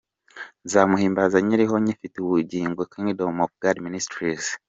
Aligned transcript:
'Nzamuhimbaza 0.65 1.37
nkiriho 1.45 1.75
nkifite 1.79 2.15
ubugingo'-Kingdom 2.19 3.35
of 3.45 3.51
God 3.61 3.77
Ministries. 3.85 4.45